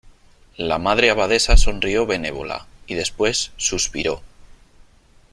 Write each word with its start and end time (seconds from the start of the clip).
la 0.57 0.79
Madre 0.79 1.11
Abadesa 1.11 1.57
sonrió 1.57 2.07
benévola, 2.07 2.65
y 2.87 2.95
después 2.95 3.51
suspiró: 3.57 4.23